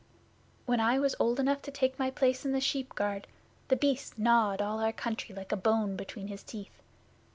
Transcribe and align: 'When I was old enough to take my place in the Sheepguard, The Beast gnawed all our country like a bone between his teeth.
'When 0.65 0.79
I 0.79 0.97
was 0.97 1.13
old 1.19 1.39
enough 1.39 1.61
to 1.61 1.69
take 1.69 1.99
my 1.99 2.09
place 2.09 2.43
in 2.43 2.53
the 2.53 2.59
Sheepguard, 2.59 3.27
The 3.67 3.75
Beast 3.75 4.17
gnawed 4.17 4.59
all 4.59 4.79
our 4.79 4.91
country 4.91 5.35
like 5.35 5.51
a 5.51 5.55
bone 5.55 5.95
between 5.95 6.25
his 6.25 6.41
teeth. 6.41 6.81